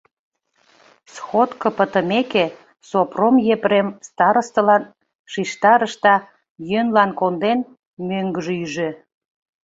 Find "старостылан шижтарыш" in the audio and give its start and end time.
4.07-5.93